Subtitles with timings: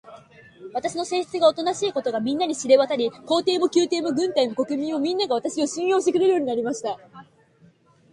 [0.73, 6.97] 私の性質がおとなしいということが、みんなに知れわたり、皇帝も宮廷も軍隊も国民も、みんなが、私を信用してくれるようになりました。